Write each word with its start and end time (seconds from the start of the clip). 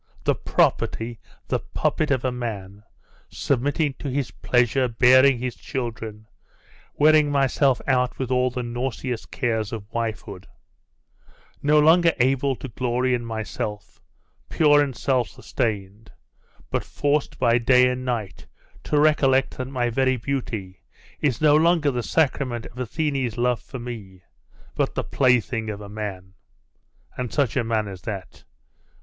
The 0.23 0.33
property, 0.33 1.19
the 1.47 1.59
puppet 1.59 2.09
of 2.09 2.25
a 2.25 2.31
man 2.31 2.81
submitting 3.29 3.93
to 3.99 4.09
his 4.09 4.31
pleasure 4.31 4.87
bearing 4.87 5.37
his 5.37 5.55
children 5.55 6.25
wearing 6.95 7.29
myself 7.29 7.79
out 7.85 8.17
with 8.17 8.31
all 8.31 8.49
the 8.49 8.63
nauseous 8.63 9.27
cares 9.27 9.71
of 9.71 9.91
wifehood 9.93 10.47
no 11.61 11.77
longer 11.79 12.13
able 12.17 12.55
to 12.55 12.67
glory 12.67 13.13
in 13.13 13.23
myself, 13.23 14.01
pure 14.49 14.81
and 14.81 14.95
self 14.95 15.27
sustained, 15.29 16.11
but 16.71 16.83
forced 16.83 17.37
by 17.37 17.59
day 17.59 17.87
and 17.87 18.03
night 18.03 18.47
to 18.85 18.99
recollect 18.99 19.57
that 19.57 19.67
my 19.67 19.91
very 19.91 20.17
beauty 20.17 20.81
is 21.19 21.41
no 21.41 21.55
longer 21.55 21.91
the 21.91 22.01
sacrament 22.01 22.65
of 22.65 22.79
Athene's 22.79 23.37
love 23.37 23.61
for 23.61 23.77
me, 23.77 24.23
but 24.73 24.95
the 24.95 25.03
plaything 25.03 25.69
of 25.69 25.79
a 25.79 25.87
man; 25.89 26.33
and 27.17 27.31
such 27.31 27.55
a 27.55 27.63
man 27.63 27.87
as 27.87 28.01
that! 28.01 28.45